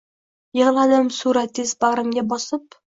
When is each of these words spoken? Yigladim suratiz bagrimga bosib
Yigladim 0.61 1.13
suratiz 1.19 1.77
bagrimga 1.87 2.27
bosib 2.35 2.69